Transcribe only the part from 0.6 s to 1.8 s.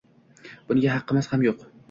Bunga haqqimiz ham yo‘q